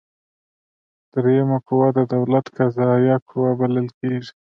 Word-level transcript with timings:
دریمه 1.11 1.57
قوه 1.67 1.87
د 1.97 1.99
دولت 2.13 2.45
قضاییه 2.57 3.17
قوه 3.29 3.51
بلل 3.59 3.87
کیږي. 3.99 4.31